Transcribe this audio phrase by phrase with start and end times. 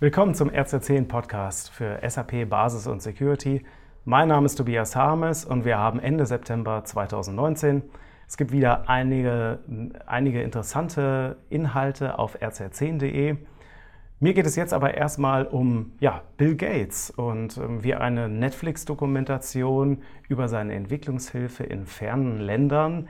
[0.00, 3.64] Willkommen zum RZ10 Podcast für SAP Basis und Security.
[4.04, 7.82] Mein Name ist Tobias Harmes und wir haben Ende September 2019.
[8.28, 9.58] Es gibt wieder einige,
[10.06, 13.38] einige interessante Inhalte auf rz10.de.
[14.20, 20.04] Mir geht es jetzt aber erstmal um ja, Bill Gates und ähm, wie eine Netflix-Dokumentation
[20.28, 23.08] über seine Entwicklungshilfe in fernen Ländern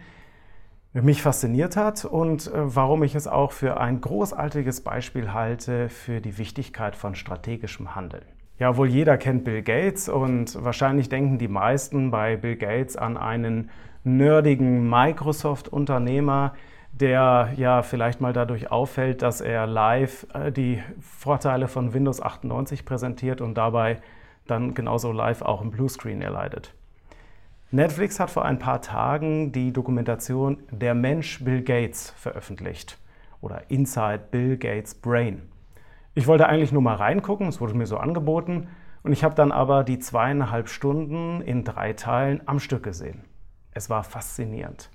[1.02, 6.20] mich fasziniert hat und äh, warum ich es auch für ein großartiges Beispiel halte für
[6.20, 8.24] die Wichtigkeit von strategischem Handeln.
[8.58, 13.16] Ja, wohl jeder kennt Bill Gates und wahrscheinlich denken die meisten bei Bill Gates an
[13.16, 13.70] einen
[14.02, 16.54] nerdigen Microsoft-Unternehmer,
[16.92, 22.84] der ja vielleicht mal dadurch auffällt, dass er live äh, die Vorteile von Windows 98
[22.84, 24.00] präsentiert und dabei
[24.46, 26.74] dann genauso live auch im Bluescreen erleidet.
[27.70, 32.96] Netflix hat vor ein paar Tagen die Dokumentation Der Mensch Bill Gates veröffentlicht
[33.42, 35.42] oder Inside Bill Gates Brain.
[36.14, 38.68] Ich wollte eigentlich nur mal reingucken, es wurde mir so angeboten
[39.02, 43.26] und ich habe dann aber die zweieinhalb Stunden in drei Teilen am Stück gesehen.
[43.72, 44.88] Es war faszinierend.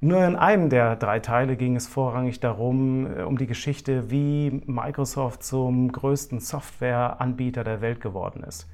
[0.00, 4.60] Nur in einem der drei Teile ging es vorrangig darum, äh, um die Geschichte, wie
[4.66, 8.68] Microsoft zum größten Softwareanbieter der Welt geworden ist.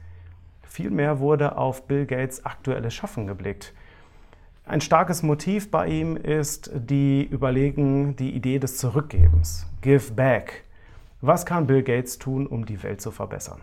[0.70, 3.74] Vielmehr wurde auf Bill Gates aktuelles Schaffen geblickt.
[4.64, 9.66] Ein starkes Motiv bei ihm ist die Überlegen, die Idee des Zurückgebens.
[9.80, 10.62] Give back.
[11.20, 13.62] Was kann Bill Gates tun, um die Welt zu verbessern?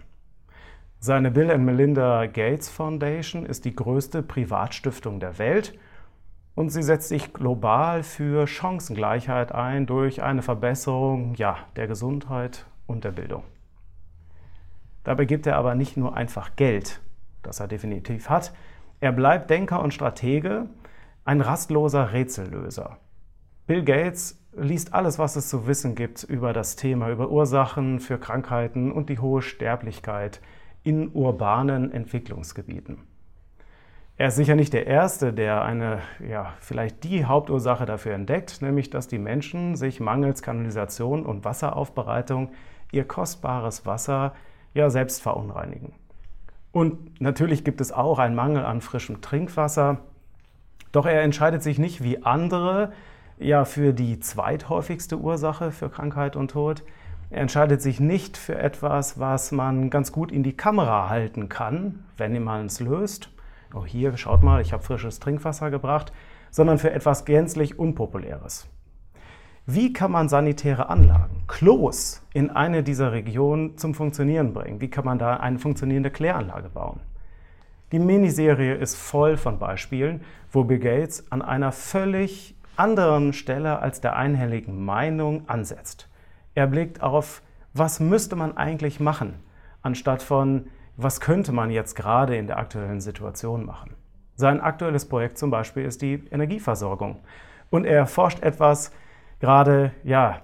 [1.00, 5.80] Seine Bill and Melinda Gates Foundation ist die größte Privatstiftung der Welt
[6.56, 13.06] und sie setzt sich global für Chancengleichheit ein durch eine Verbesserung ja, der Gesundheit und
[13.06, 13.44] der Bildung.
[15.08, 17.00] Dabei gibt er aber nicht nur einfach Geld,
[17.42, 18.52] das er definitiv hat,
[19.00, 20.66] er bleibt Denker und Stratege,
[21.24, 22.98] ein rastloser Rätsellöser.
[23.68, 28.18] Bill Gates liest alles, was es zu wissen gibt über das Thema, über Ursachen für
[28.18, 30.42] Krankheiten und die hohe Sterblichkeit
[30.84, 32.98] in urbanen Entwicklungsgebieten.
[34.18, 38.90] Er ist sicher nicht der Erste, der eine, ja, vielleicht die Hauptursache dafür entdeckt, nämlich
[38.90, 42.50] dass die Menschen sich mangels Kanalisation und Wasseraufbereitung
[42.92, 44.34] ihr kostbares Wasser
[44.74, 45.94] ja selbst verunreinigen.
[46.72, 50.00] Und natürlich gibt es auch einen Mangel an frischem Trinkwasser.
[50.92, 52.92] Doch er entscheidet sich nicht wie andere
[53.40, 56.84] ja für die zweithäufigste Ursache für Krankheit und Tod.
[57.30, 62.06] Er entscheidet sich nicht für etwas, was man ganz gut in die Kamera halten kann,
[62.18, 63.30] wenn man es löst
[63.74, 66.12] oh hier, schaut mal, ich habe frisches Trinkwasser gebracht,
[66.52, 68.68] sondern für etwas gänzlich Unpopuläres.
[69.70, 74.80] Wie kann man sanitäre Anlagen, Klos, in eine dieser Regionen zum Funktionieren bringen?
[74.80, 77.02] Wie kann man da eine funktionierende Kläranlage bauen?
[77.92, 80.22] Die Miniserie ist voll von Beispielen,
[80.54, 86.08] wo Bill Gates an einer völlig anderen Stelle als der einhelligen Meinung ansetzt.
[86.56, 87.42] Er blickt auf,
[87.74, 89.34] was müsste man eigentlich machen,
[89.82, 93.96] anstatt von, was könnte man jetzt gerade in der aktuellen Situation machen.
[94.36, 97.18] Sein aktuelles Projekt zum Beispiel ist die Energieversorgung.
[97.70, 98.94] Und er forscht etwas
[99.40, 100.42] gerade, ja,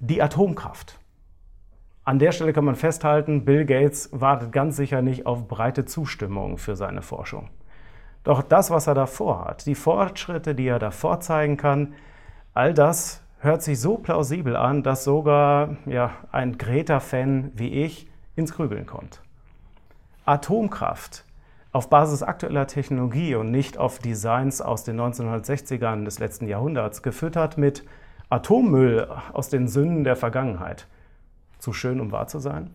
[0.00, 0.98] die Atomkraft.
[2.04, 6.58] An der Stelle kann man festhalten, Bill Gates wartet ganz sicher nicht auf breite Zustimmung
[6.58, 7.48] für seine Forschung.
[8.24, 11.94] Doch das, was er da vorhat, die Fortschritte, die er da vorzeigen kann,
[12.52, 18.54] all das hört sich so plausibel an, dass sogar ja, ein Greta-Fan wie ich ins
[18.54, 19.22] Grübeln kommt.
[20.24, 21.24] Atomkraft
[21.72, 27.58] auf Basis aktueller Technologie und nicht auf Designs aus den 1960ern des letzten Jahrhunderts, gefüttert
[27.58, 27.84] mit
[28.34, 30.88] Atommüll aus den Sünden der Vergangenheit.
[31.60, 32.70] Zu schön, um wahr zu sein?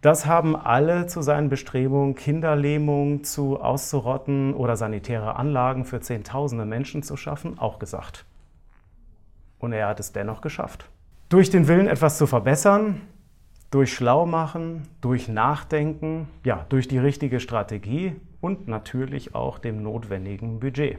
[0.00, 7.02] Das haben alle zu seinen Bestrebungen, Kinderlähmung zu auszurotten oder sanitäre Anlagen für Zehntausende Menschen
[7.02, 8.24] zu schaffen, auch gesagt.
[9.58, 10.88] Und er hat es dennoch geschafft.
[11.28, 13.02] Durch den Willen, etwas zu verbessern,
[13.70, 20.98] durch Schlaumachen, durch Nachdenken, ja, durch die richtige Strategie und natürlich auch dem notwendigen Budget.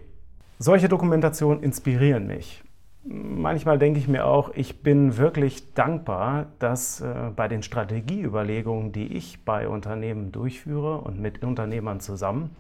[0.59, 2.64] Solche Dokumentationen inspirieren mich.
[3.08, 9.16] Manchmal denke ich mir auch, ich bin wirklich dankbar, dass äh, bei den Strategieüberlegungen, die
[9.16, 12.56] ich bei Unternehmen durchführe und mit Unternehmern zusammen,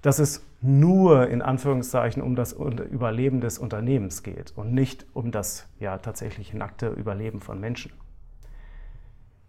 [0.00, 5.66] dass es nur in Anführungszeichen um das Überleben des Unternehmens geht und nicht um das
[5.80, 7.90] ja tatsächlich nackte Überleben von Menschen.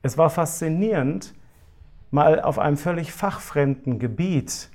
[0.01, 1.35] Es war faszinierend,
[2.09, 4.71] mal auf einem völlig fachfremden Gebiet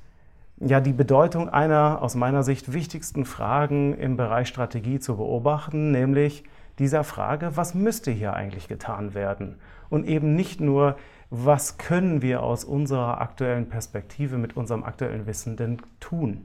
[0.59, 6.45] ja die Bedeutung einer aus meiner Sicht wichtigsten Fragen im Bereich Strategie zu beobachten, nämlich
[6.79, 9.57] dieser Frage, was müsste hier eigentlich getan werden?
[9.89, 10.97] Und eben nicht nur,
[11.31, 16.45] was können wir aus unserer aktuellen Perspektive mit unserem aktuellen Wissen denn tun?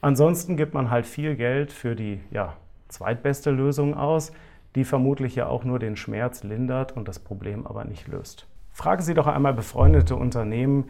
[0.00, 2.54] Ansonsten gibt man halt viel Geld für die ja,
[2.88, 4.32] zweitbeste Lösung aus,
[4.74, 8.46] die vermutlich ja auch nur den Schmerz lindert und das Problem aber nicht löst.
[8.72, 10.86] Fragen Sie doch einmal befreundete Unternehmen,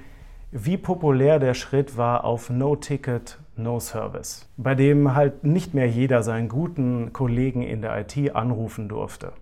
[0.55, 6.51] wie populär der Schritt war auf No-Ticket, No-Service, bei dem halt nicht mehr jeder seinen
[6.51, 9.33] guten Kollegen in der IT anrufen durfte.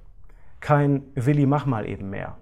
[0.60, 2.36] Kein Willi, mach mal eben mehr.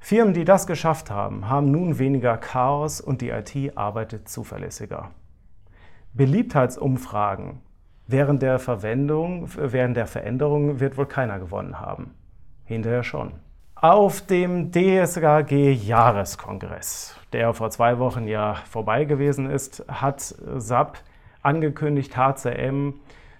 [0.00, 5.12] Firmen, die das geschafft haben, haben nun weniger Chaos und die IT arbeitet zuverlässiger.
[6.12, 7.60] Beliebtheitsumfragen
[8.08, 12.14] während der Verwendung, während der Veränderung wird wohl keiner gewonnen haben.
[12.64, 13.45] Hinterher schon.
[13.78, 20.96] Auf dem DSAG-Jahreskongress, der vor zwei Wochen ja vorbei gewesen ist, hat SAP
[21.42, 22.94] angekündigt, HCM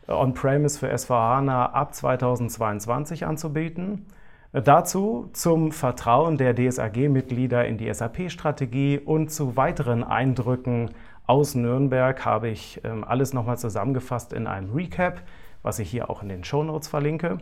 [0.06, 4.05] On-Premise für S4HANA ab 2022 anzubieten.
[4.53, 10.91] Dazu zum Vertrauen der DSAG-Mitglieder in die SAP-Strategie und zu weiteren Eindrücken
[11.27, 15.23] aus Nürnberg habe ich ähm, alles nochmal zusammengefasst in einem Recap,
[15.62, 17.38] was ich hier auch in den Show Notes verlinke.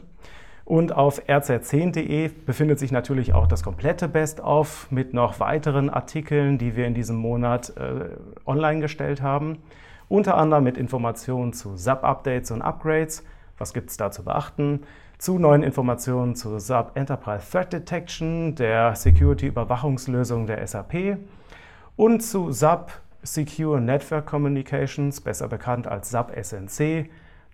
[0.64, 6.74] Und auf rz10.de befindet sich natürlich auch das komplette Best-of mit noch weiteren Artikeln, die
[6.74, 8.16] wir in diesem Monat äh,
[8.46, 9.58] online gestellt haben.
[10.08, 13.24] Unter anderem mit Informationen zu SAP-Updates und Upgrades.
[13.58, 14.80] Was gibt es da zu beachten?
[15.18, 21.18] Zu neuen Informationen zu SAP Enterprise Threat Detection, der Security-Überwachungslösung der SAP
[21.96, 22.90] und zu SAP
[23.22, 27.08] Secure Network Communications, besser bekannt als SAP SNC,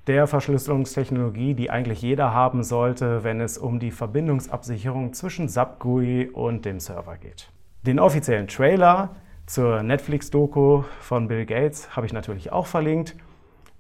[0.07, 6.31] der Verschlüsselungstechnologie, die eigentlich jeder haben sollte, wenn es um die Verbindungsabsicherung zwischen SAP GUI
[6.33, 7.51] und dem Server geht.
[7.87, 9.17] Den offiziellen Trailer
[9.47, 13.17] zur Netflix-Doku von Bill Gates habe ich natürlich auch verlinkt.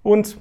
[0.02, 0.38] Und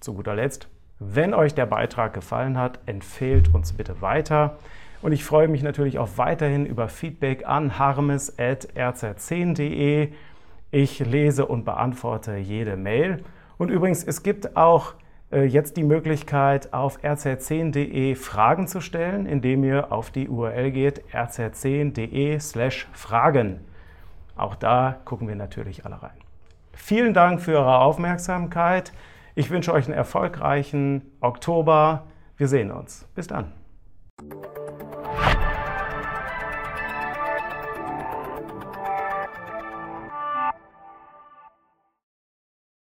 [0.00, 0.68] zu guter Letzt,
[0.98, 4.56] wenn euch der Beitrag gefallen hat, empfehlt uns bitte weiter.
[5.02, 10.12] Und ich freue mich natürlich auch weiterhin über Feedback an harmes.rz10.de.
[10.70, 13.24] Ich lese und beantworte jede Mail.
[13.58, 14.94] Und übrigens, es gibt auch
[15.32, 22.88] jetzt die Möglichkeit, auf rz10.de Fragen zu stellen, indem ihr auf die URL geht, rz10.de/slash
[22.92, 23.60] Fragen.
[24.36, 26.18] Auch da gucken wir natürlich alle rein.
[26.72, 28.92] Vielen Dank für eure Aufmerksamkeit.
[29.34, 32.06] Ich wünsche euch einen erfolgreichen Oktober.
[32.36, 33.06] Wir sehen uns.
[33.14, 33.52] Bis dann.